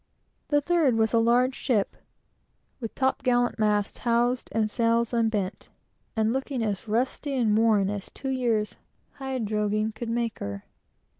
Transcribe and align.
The 0.47 0.61
third 0.61 0.95
was 0.95 1.13
a 1.13 1.19
large 1.19 1.53
ship, 1.53 1.95
with 2.79 2.95
top 2.95 3.21
gallant 3.21 3.59
masts 3.59 3.99
housed, 3.99 4.49
and 4.51 4.67
sails 4.67 5.13
unbent, 5.13 5.69
and 6.15 6.33
looking 6.33 6.63
as 6.63 6.87
rusty 6.87 7.35
and 7.35 7.55
worn 7.55 7.87
as 7.87 8.09
two 8.09 8.29
years' 8.29 8.77
"hide 9.17 9.45
droghing" 9.45 9.93
could 9.93 10.09
make 10.09 10.39
her. 10.39 10.65